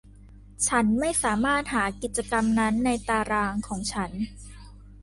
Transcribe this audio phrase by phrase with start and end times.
[0.67, 4.11] ฉันไม่สามารถหากิจกรรมนั้นในตารางของฉัน